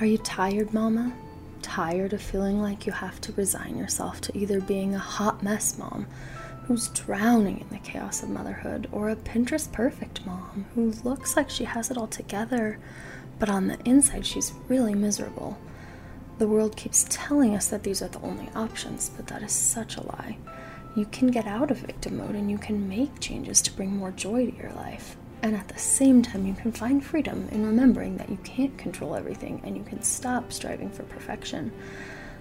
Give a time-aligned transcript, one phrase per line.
[0.00, 1.12] Are you tired, Mama?
[1.62, 5.78] Tired of feeling like you have to resign yourself to either being a hot mess
[5.78, 6.06] mom
[6.66, 11.48] who's drowning in the chaos of motherhood, or a Pinterest perfect mom who looks like
[11.48, 12.76] she has it all together,
[13.38, 15.56] but on the inside she's really miserable?
[16.38, 19.96] The world keeps telling us that these are the only options, but that is such
[19.96, 20.38] a lie.
[20.96, 24.10] You can get out of victim mode and you can make changes to bring more
[24.10, 25.16] joy to your life.
[25.44, 29.14] And at the same time, you can find freedom in remembering that you can't control
[29.14, 31.70] everything and you can stop striving for perfection.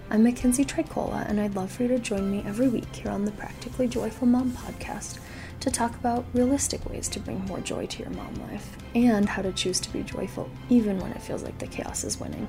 [0.09, 3.25] I'm Mackenzie Tricola, and I'd love for you to join me every week here on
[3.25, 5.19] the Practically Joyful Mom podcast
[5.59, 9.41] to talk about realistic ways to bring more joy to your mom life and how
[9.41, 12.47] to choose to be joyful even when it feels like the chaos is winning.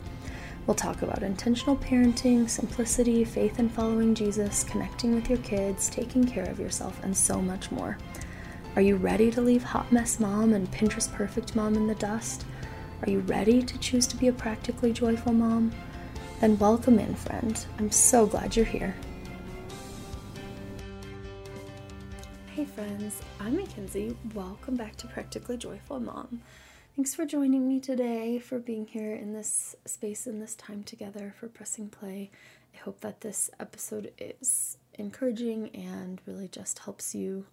[0.68, 6.24] We'll talk about intentional parenting, simplicity, faith in following Jesus, connecting with your kids, taking
[6.24, 7.98] care of yourself, and so much more.
[8.76, 12.44] Are you ready to leave hot mess mom and Pinterest perfect mom in the dust?
[13.02, 15.70] Are you ready to choose to be a practically joyful mom?
[16.40, 17.64] Then welcome in, friend.
[17.78, 18.96] I'm so glad you're here.
[22.56, 24.16] Hey, friends, I'm Mackenzie.
[24.34, 26.42] Welcome back to Practically Joyful Mom.
[26.96, 31.32] Thanks for joining me today, for being here in this space and this time together
[31.38, 32.32] for pressing play.
[32.74, 37.46] I hope that this episode is encouraging and really just helps you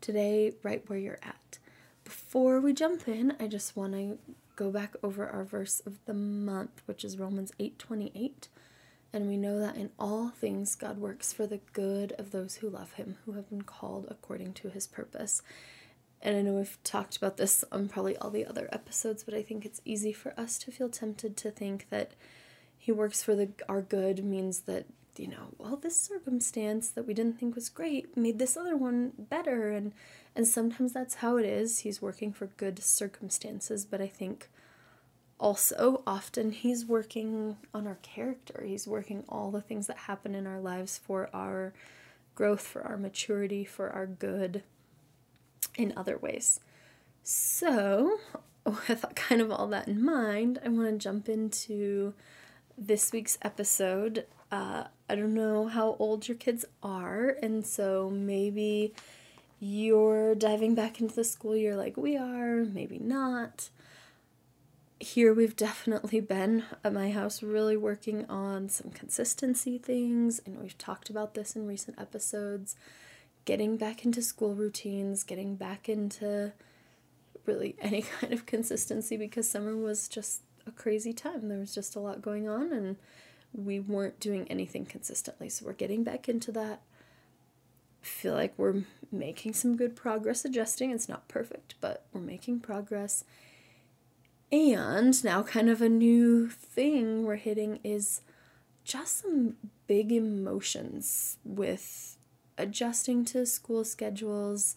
[0.00, 1.58] today right where you're at.
[2.04, 4.18] Before we jump in, I just want to
[4.56, 8.48] go back over our verse of the month, which is Romans 8:28.
[9.12, 12.68] And we know that in all things God works for the good of those who
[12.68, 15.42] love him, who have been called according to his purpose.
[16.22, 19.42] And I know we've talked about this on probably all the other episodes, but I
[19.42, 22.12] think it's easy for us to feel tempted to think that
[22.78, 24.86] he works for the our good means that
[25.20, 29.12] you know, well, this circumstance that we didn't think was great made this other one
[29.18, 29.92] better and
[30.34, 31.80] and sometimes that's how it is.
[31.80, 34.48] He's working for good circumstances, but I think
[35.38, 38.64] also often he's working on our character.
[38.64, 41.74] He's working all the things that happen in our lives for our
[42.34, 44.62] growth, for our maturity, for our good
[45.76, 46.60] in other ways.
[47.24, 48.18] So,
[48.64, 52.14] with kind of all that in mind, I want to jump into
[52.78, 58.94] this week's episode uh, I don't know how old your kids are, and so maybe
[59.60, 63.70] you're diving back into the school year like we are, maybe not.
[64.98, 70.78] Here, we've definitely been at my house really working on some consistency things, and we've
[70.78, 72.74] talked about this in recent episodes.
[73.44, 76.52] Getting back into school routines, getting back into
[77.46, 81.48] really any kind of consistency because summer was just a crazy time.
[81.48, 82.96] There was just a lot going on, and
[83.52, 85.48] we weren't doing anything consistently.
[85.48, 86.82] So we're getting back into that.
[88.02, 90.90] Feel like we're making some good progress adjusting.
[90.90, 93.24] It's not perfect, but we're making progress.
[94.52, 98.22] And now, kind of a new thing we're hitting is
[98.84, 99.54] just some
[99.86, 102.16] big emotions with
[102.58, 104.76] adjusting to school schedules.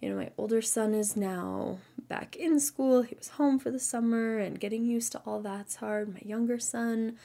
[0.00, 3.02] You know, my older son is now back in school.
[3.02, 6.14] He was home for the summer and getting used to all that's hard.
[6.14, 7.16] My younger son,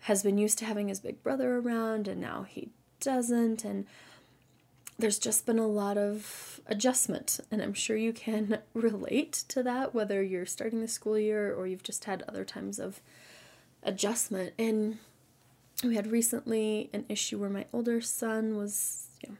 [0.00, 3.86] has been used to having his big brother around and now he doesn't and
[4.98, 9.94] there's just been a lot of adjustment and i'm sure you can relate to that
[9.94, 13.00] whether you're starting the school year or you've just had other times of
[13.82, 14.52] adjustment.
[14.58, 14.98] And
[15.82, 19.36] we had recently an issue where my older son was you know,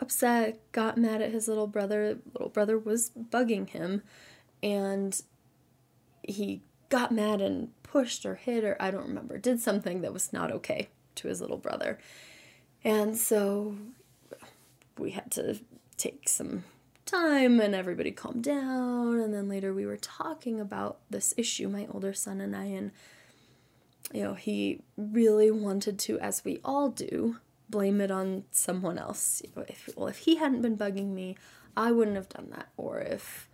[0.00, 2.18] upset got mad at his little brother.
[2.34, 4.02] Little brother was bugging him
[4.62, 5.20] and
[6.22, 10.32] he got mad and pushed or hit or I don't remember, did something that was
[10.32, 11.98] not okay to his little brother.
[12.82, 13.76] And so
[14.98, 15.60] we had to
[15.98, 16.64] take some
[17.04, 19.20] time and everybody calmed down.
[19.20, 22.92] And then later we were talking about this issue, my older son and I, and
[24.10, 27.36] you know, he really wanted to, as we all do,
[27.68, 29.42] blame it on someone else.
[29.68, 31.36] If, well, if he hadn't been bugging me,
[31.76, 32.68] I wouldn't have done that.
[32.78, 33.50] Or if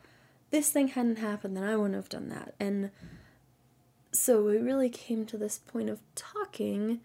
[0.51, 2.55] this thing hadn't happened, then I wouldn't have done that.
[2.61, 2.91] And
[4.13, 7.01] so we really came to this point of talking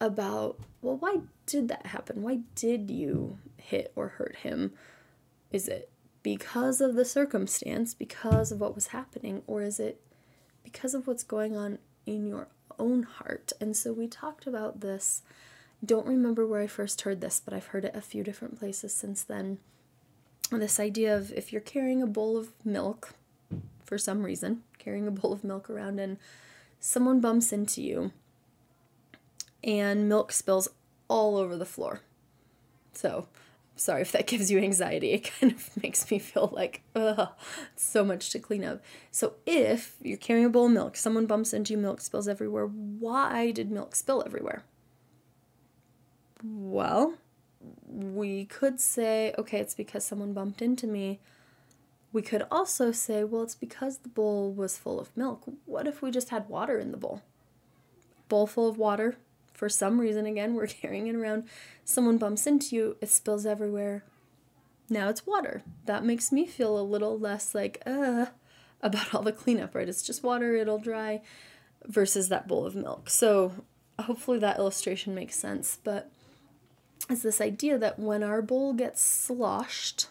[0.00, 2.22] about well why did that happen?
[2.22, 4.72] Why did you hit or hurt him?
[5.52, 5.90] Is it
[6.22, 10.00] because of the circumstance because of what was happening or is it
[10.62, 12.48] because of what's going on in your
[12.78, 13.52] own heart?
[13.60, 15.22] And so we talked about this.
[15.84, 18.94] Don't remember where i first heard this but i've heard it a few different places
[18.94, 19.58] since then.
[20.50, 23.14] This idea of if you're carrying a bowl of milk
[23.84, 26.18] for some reason, carrying a bowl of milk around, and
[26.78, 28.12] someone bumps into you,
[29.62, 30.68] and milk spills
[31.08, 32.00] all over the floor.
[32.92, 33.28] So,
[33.76, 35.12] sorry if that gives you anxiety.
[35.12, 37.28] It kind of makes me feel like, ugh,
[37.76, 38.82] so much to clean up.
[39.10, 42.66] So if you're carrying a bowl of milk, someone bumps into you, milk spills everywhere,
[42.66, 44.64] why did milk spill everywhere?
[46.42, 47.14] Well,
[47.86, 51.20] we could say, okay, it's because someone bumped into me.
[52.14, 55.42] We could also say, well, it's because the bowl was full of milk.
[55.66, 57.22] What if we just had water in the bowl?
[58.28, 59.16] Bowl full of water.
[59.52, 61.48] For some reason, again, we're carrying it around.
[61.84, 64.04] Someone bumps into you, it spills everywhere.
[64.88, 65.62] Now it's water.
[65.86, 68.26] That makes me feel a little less like, uh,
[68.80, 69.88] about all the cleanup, right?
[69.88, 71.20] It's just water, it'll dry,
[71.84, 73.10] versus that bowl of milk.
[73.10, 73.64] So
[73.98, 75.80] hopefully that illustration makes sense.
[75.82, 76.12] But
[77.10, 80.06] it's this idea that when our bowl gets sloshed,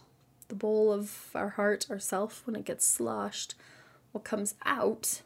[0.54, 3.56] the bowl of our heart, ourself, when it gets sloshed,
[4.12, 5.24] what comes out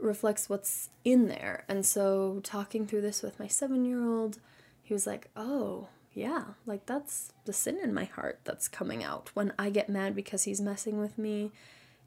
[0.00, 1.64] reflects what's in there.
[1.68, 4.38] And so, talking through this with my seven year old,
[4.82, 9.30] he was like, Oh, yeah, like that's the sin in my heart that's coming out.
[9.34, 11.52] When I get mad because he's messing with me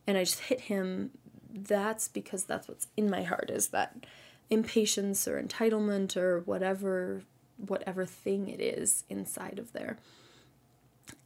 [0.07, 1.11] and I just hit him,
[1.53, 4.07] that's because that's what's in my heart is that
[4.49, 7.21] impatience or entitlement or whatever
[7.57, 9.97] whatever thing it is inside of there.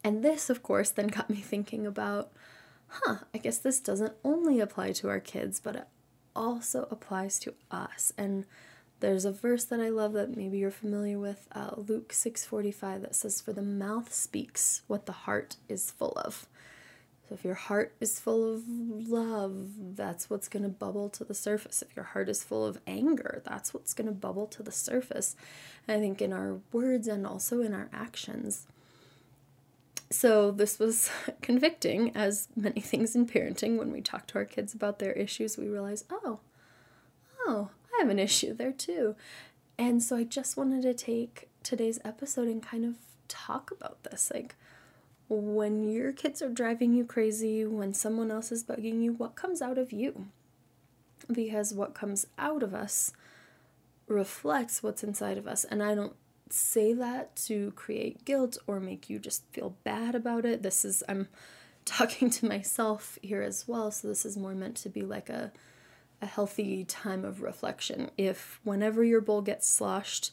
[0.03, 2.31] And this, of course, then got me thinking about,
[2.87, 5.87] huh, I guess this doesn't only apply to our kids, but it
[6.35, 8.13] also applies to us.
[8.17, 8.45] And
[8.99, 13.15] there's a verse that I love that maybe you're familiar with, uh, Luke 6:45 that
[13.15, 16.47] says for the mouth speaks what the heart is full of.
[17.27, 21.33] So if your heart is full of love, that's what's going to bubble to the
[21.33, 21.81] surface.
[21.81, 25.37] If your heart is full of anger, that's what's going to bubble to the surface.
[25.87, 28.67] And I think in our words and also in our actions.
[30.11, 31.09] So this was
[31.41, 33.77] convicting, as many things in parenting.
[33.77, 36.41] When we talk to our kids about their issues, we realize, oh,
[37.47, 39.15] oh, I have an issue there too.
[39.77, 42.95] And so I just wanted to take today's episode and kind of
[43.27, 44.31] talk about this.
[44.33, 44.55] Like,
[45.29, 49.61] when your kids are driving you crazy, when someone else is bugging you, what comes
[49.61, 50.27] out of you?
[51.31, 53.13] Because what comes out of us
[54.07, 55.63] reflects what's inside of us.
[55.63, 56.15] And I don't
[56.53, 60.63] say that to create guilt or make you just feel bad about it.
[60.63, 61.27] This is, I'm
[61.85, 63.91] talking to myself here as well.
[63.91, 65.51] So this is more meant to be like a,
[66.21, 68.11] a healthy time of reflection.
[68.17, 70.31] If whenever your bowl gets sloshed,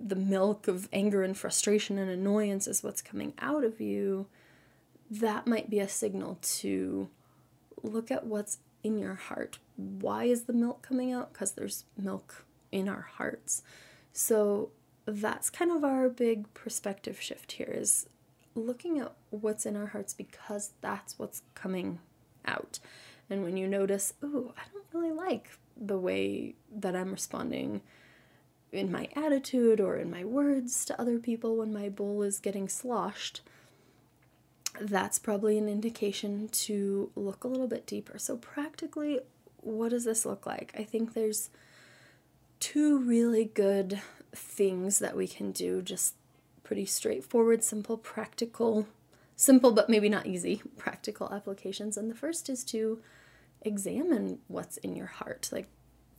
[0.00, 4.26] the milk of anger and frustration and annoyance is what's coming out of you,
[5.10, 7.08] that might be a signal to
[7.82, 9.58] look at what's in your heart.
[9.76, 11.32] Why is the milk coming out?
[11.32, 13.62] Because there's milk in our hearts.
[14.12, 14.70] So
[15.12, 18.08] that's kind of our big perspective shift here is
[18.54, 22.00] looking at what's in our hearts because that's what's coming
[22.46, 22.78] out.
[23.30, 27.82] And when you notice, ooh, I don't really like the way that I'm responding
[28.72, 32.68] in my attitude or in my words to other people when my bowl is getting
[32.68, 33.40] sloshed,
[34.80, 38.18] that's probably an indication to look a little bit deeper.
[38.18, 39.20] So, practically,
[39.60, 40.74] what does this look like?
[40.78, 41.50] I think there's
[42.60, 44.00] two really good
[44.38, 46.14] things that we can do, just
[46.62, 48.86] pretty straightforward, simple, practical,
[49.36, 51.96] simple but maybe not easy, practical applications.
[51.96, 53.00] And the first is to
[53.62, 55.48] examine what's in your heart.
[55.52, 55.68] Like,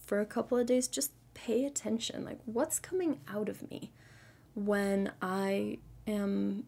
[0.05, 2.25] for a couple of days, just pay attention.
[2.25, 3.91] Like, what's coming out of me
[4.55, 5.77] when I
[6.07, 6.65] am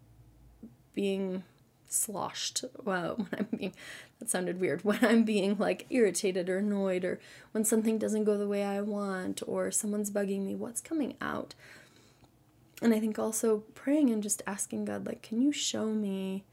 [0.93, 1.43] being
[1.91, 2.63] sloshed?
[2.83, 3.73] Well, when I'm being,
[4.19, 7.19] that sounded weird, when I'm being like irritated or annoyed, or
[7.51, 11.53] when something doesn't go the way I want, or someone's bugging me, what's coming out?
[12.81, 16.43] And I think also praying and just asking God, like, can you show me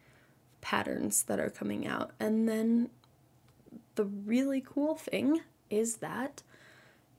[0.61, 2.11] patterns that are coming out?
[2.21, 2.91] And then
[3.95, 6.43] the really cool thing is that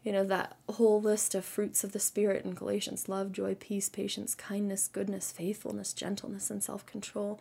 [0.03, 3.89] you know, that whole list of fruits of the Spirit in Galatians love, joy, peace,
[3.89, 7.39] patience, kindness, goodness, faithfulness, gentleness, and self control.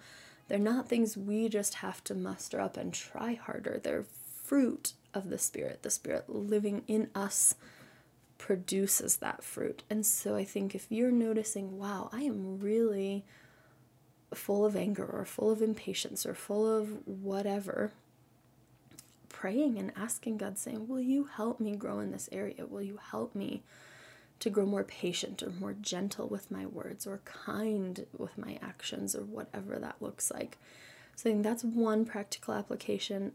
[0.49, 3.81] They're not things we just have to muster up and try harder.
[3.83, 4.05] They're
[4.43, 5.83] fruit of the Spirit.
[5.83, 7.55] The Spirit living in us
[8.39, 9.83] produces that fruit.
[9.91, 13.25] And so I think if you're noticing, wow, I am really
[14.33, 17.93] full of anger or full of impatience or full of whatever,
[19.29, 22.67] praying and asking God, saying, Will you help me grow in this area?
[22.67, 23.63] Will you help me
[24.41, 29.15] to grow more patient or more gentle with my words or kind with my actions
[29.15, 30.59] or whatever that looks like?
[31.17, 33.33] So I think that's one practical application.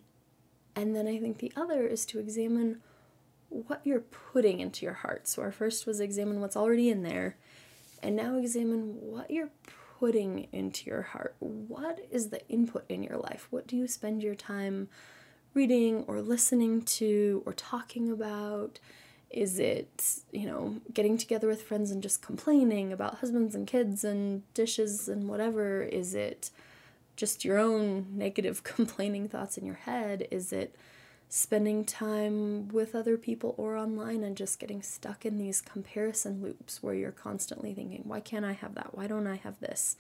[0.75, 2.81] And then I think the other is to examine
[3.50, 5.27] what you're putting into your heart.
[5.27, 7.36] So our first was examine what's already in there,
[8.01, 9.51] and now examine what you're
[10.00, 11.36] putting into your heart.
[11.39, 13.48] What is the input in your life?
[13.51, 14.89] What do you spend your time
[15.53, 18.79] reading or listening to or talking about?
[19.34, 24.04] Is it, you know, getting together with friends and just complaining about husbands and kids
[24.04, 25.82] and dishes and whatever?
[25.82, 26.52] Is it
[27.16, 30.28] just your own negative complaining thoughts in your head?
[30.32, 30.75] Is it
[31.30, 36.84] spending time with other people or online and just getting stuck in these comparison loops
[36.84, 38.96] where you're constantly thinking, why can't I have that?
[38.96, 39.96] Why don't I have this?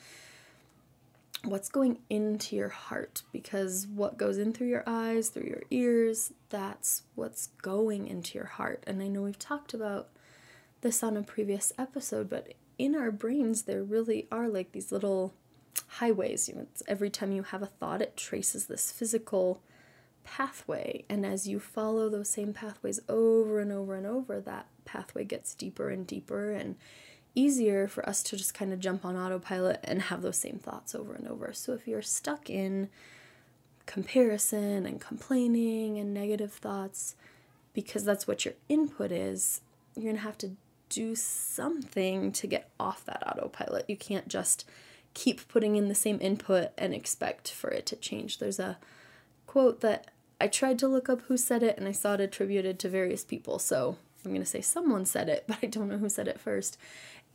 [1.45, 3.23] What's going into your heart?
[3.33, 8.47] Because what goes in through your eyes, through your ears, that's what's going into your
[8.47, 8.81] heart.
[8.87, 10.07] And I know we've talked about
[10.79, 15.33] this on a previous episode, but in our brains, there really are like these little
[15.87, 16.47] highways.
[16.47, 19.61] You know, every time you have a thought, it traces this physical
[20.23, 21.03] pathway.
[21.09, 25.55] And as you follow those same pathways over and over and over, that pathway gets
[25.55, 26.77] deeper and deeper and
[27.35, 30.93] easier for us to just kind of jump on autopilot and have those same thoughts
[30.93, 31.51] over and over.
[31.53, 32.89] So if you're stuck in
[33.85, 37.15] comparison and complaining and negative thoughts,
[37.73, 39.61] because that's what your input is,
[39.95, 40.51] you're going to have to
[40.89, 43.85] do something to get off that autopilot.
[43.89, 44.65] You can't just
[45.13, 48.37] keep putting in the same input and expect for it to change.
[48.37, 48.77] There's a
[49.47, 52.79] quote that I tried to look up who said it and I saw it attributed
[52.79, 53.59] to various people.
[53.59, 56.39] So I'm going to say someone said it, but I don't know who said it
[56.39, 56.77] first.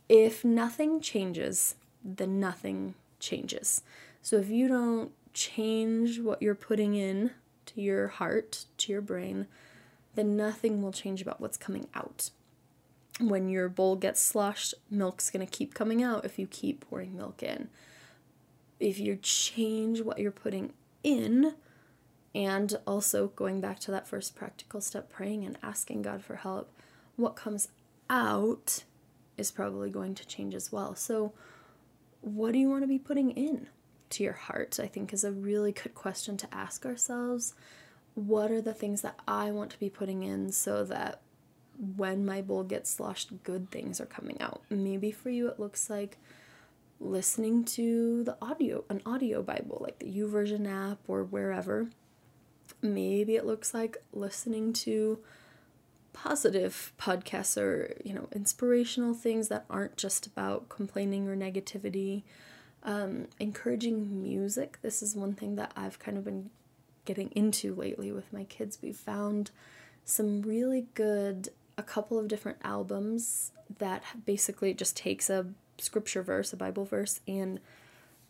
[0.09, 3.83] If nothing changes, then nothing changes.
[4.21, 7.31] So if you don't change what you're putting in
[7.67, 9.47] to your heart, to your brain,
[10.15, 12.31] then nothing will change about what's coming out.
[13.19, 17.15] When your bowl gets sloshed, milk's going to keep coming out if you keep pouring
[17.15, 17.69] milk in.
[18.79, 20.73] If you change what you're putting
[21.03, 21.53] in,
[22.33, 26.71] and also going back to that first practical step, praying and asking God for help,
[27.15, 27.69] what comes
[28.09, 28.83] out
[29.39, 30.95] is probably going to change as well.
[30.95, 31.33] So,
[32.21, 33.67] what do you want to be putting in
[34.11, 34.79] to your heart?
[34.81, 37.53] I think is a really good question to ask ourselves.
[38.15, 41.21] What are the things that I want to be putting in so that
[41.95, 44.61] when my bowl gets sloshed, good things are coming out?
[44.69, 46.17] Maybe for you, it looks like
[46.99, 51.87] listening to the audio, an audio Bible, like the YouVersion app or wherever
[52.81, 55.19] maybe it looks like listening to
[56.13, 62.23] positive podcasts or you know inspirational things that aren't just about complaining or negativity.
[62.81, 64.79] Um, encouraging music.
[64.81, 66.49] This is one thing that i've kind of been
[67.05, 68.79] getting into lately with my kids.
[68.81, 69.51] We've found
[70.05, 75.45] some really good a couple of different albums that basically just takes a
[75.77, 77.59] scripture verse a bible verse and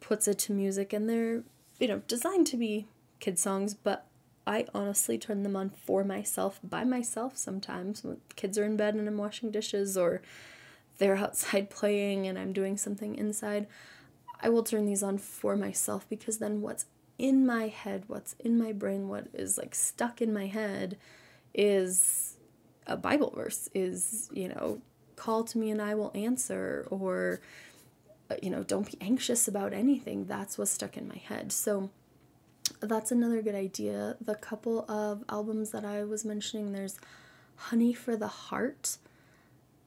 [0.01, 1.41] puts it to music and they're
[1.79, 2.85] you know designed to be
[3.19, 4.05] kid songs but
[4.49, 8.95] I honestly turn them on for myself, by myself sometimes when kids are in bed
[8.95, 10.23] and I'm washing dishes or
[10.97, 13.67] they're outside playing and I'm doing something inside.
[14.41, 16.87] I will turn these on for myself because then what's
[17.19, 20.97] in my head, what's in my brain, what is like stuck in my head
[21.53, 22.37] is
[22.87, 24.81] a Bible verse, is, you know,
[25.15, 27.39] call to me and I will answer, or,
[28.31, 30.25] uh, you know, don't be anxious about anything.
[30.25, 31.51] That's what's stuck in my head.
[31.51, 31.91] So,
[32.81, 34.15] that's another good idea.
[34.21, 36.99] The couple of albums that I was mentioning, there's
[37.55, 38.97] Honey for the Heart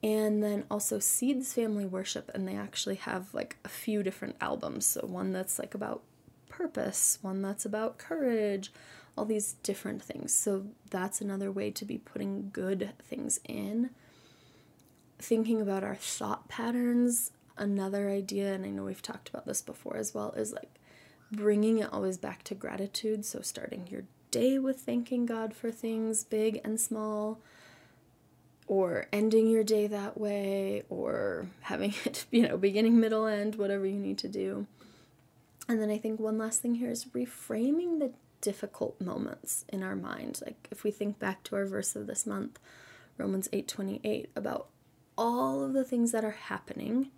[0.03, 4.85] and then also Seeds Family Worship, and they actually have like a few different albums.
[4.87, 6.03] So, one that's like about
[6.49, 8.73] purpose, one that's about courage,
[9.17, 10.35] all these different things.
[10.35, 13.91] So, that's another way to be putting good things in.
[15.19, 19.97] Thinking about our thought patterns, another idea, and I know we've talked about this before
[19.97, 20.81] as well, is like
[21.33, 23.25] bringing it always back to gratitude.
[23.25, 27.41] So, starting your day with thanking God for things big and small,
[28.67, 33.87] or ending your day that way, or having it, you know, beginning, middle, end, whatever
[33.87, 34.67] you need to do.
[35.69, 39.97] And then I think one last thing here is reframing the difficult moments in our
[39.97, 40.41] mind.
[40.45, 42.59] Like if we think back to our verse of this month,
[43.17, 44.69] Romans 8:28 about
[45.17, 47.11] all of the things that are happening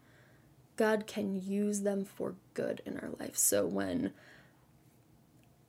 [0.77, 3.37] God can use them for good in our life.
[3.37, 4.13] So when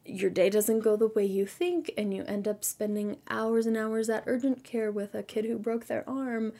[0.05, 3.75] your day doesn't go the way you think and you end up spending hours and
[3.75, 6.53] hours at urgent care with a kid who broke their arm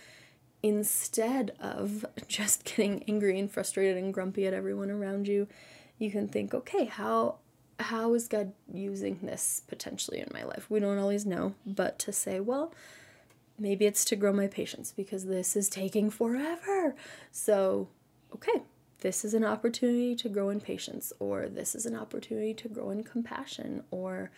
[0.64, 5.48] instead of just getting angry and frustrated and grumpy at everyone around you
[6.00, 7.36] you can think okay how
[7.80, 12.12] how is god using this potentially in my life we don't always know but to
[12.12, 12.74] say well
[13.60, 16.96] maybe it's to grow my patience because this is taking forever
[17.32, 17.88] so
[18.36, 18.62] okay,
[19.00, 22.92] this is an opportunity to grow in patience, or this is an opportunity to grow
[22.92, 24.32] in compassion, or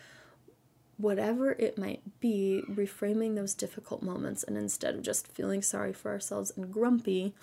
[0.97, 6.11] whatever it might be, reframing those difficult moments and instead of just feeling sorry for
[6.11, 7.33] ourselves and grumpy,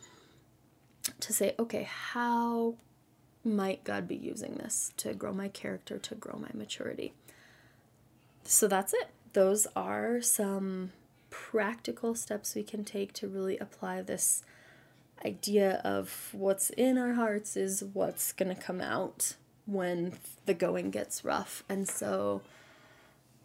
[1.20, 2.74] to say, okay, how
[3.44, 7.12] might God be using this to grow my character, to grow my maturity?
[8.44, 9.08] So that's it.
[9.34, 10.92] Those are some
[11.30, 14.42] practical steps we can take to really apply this
[15.24, 19.34] idea of what's in our hearts is what's going to come out
[19.66, 21.64] when the going gets rough.
[21.68, 22.42] And so,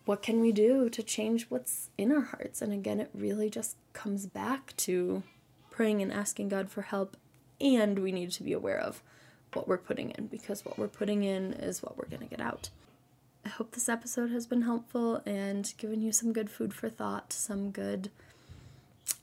[0.05, 2.62] what can we do to change what's in our hearts?
[2.62, 5.24] And again, it really just comes back to
[5.69, 7.15] praying and asking God for help.
[7.62, 9.01] And we need to be aware of
[9.53, 12.41] what we're putting in because what we're putting in is what we're going to get
[12.41, 12.69] out.
[13.45, 17.31] I hope this episode has been helpful and given you some good food for thought,
[17.31, 18.12] some good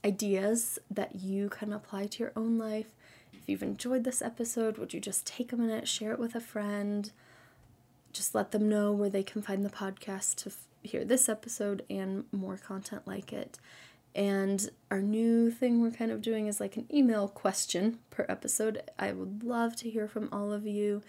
[0.05, 2.93] ideas that you can apply to your own life.
[3.33, 6.39] If you've enjoyed this episode, would you just take a minute, share it with a
[6.39, 7.11] friend?
[8.13, 11.83] Just let them know where they can find the podcast to f- hear this episode
[11.89, 13.59] and more content like it.
[14.15, 18.81] And our new thing we're kind of doing is like an email question per episode.
[18.97, 21.03] I would love to hear from all of you.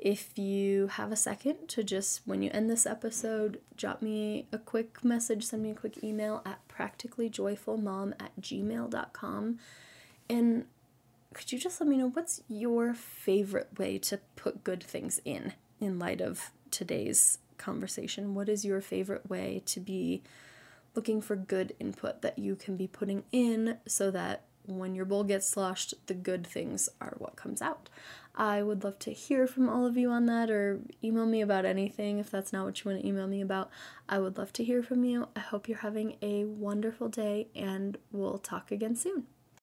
[0.00, 4.56] If you have a second to just, when you end this episode, drop me a
[4.56, 9.58] quick message, send me a quick email at practicallyjoyfulmom at gmail.com.
[10.30, 10.64] And
[11.34, 15.52] could you just let me know what's your favorite way to put good things in
[15.80, 18.34] in light of today's conversation?
[18.34, 20.22] What is your favorite way to be
[20.94, 25.24] looking for good input that you can be putting in so that when your bowl
[25.24, 27.88] gets sloshed, the good things are what comes out.
[28.34, 31.64] I would love to hear from all of you on that or email me about
[31.64, 33.70] anything if that's not what you want to email me about.
[34.08, 35.28] I would love to hear from you.
[35.34, 39.26] I hope you're having a wonderful day and we'll talk again soon.